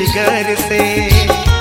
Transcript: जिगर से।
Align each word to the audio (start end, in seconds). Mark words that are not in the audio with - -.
जिगर 0.00 0.54
से। 0.56 1.59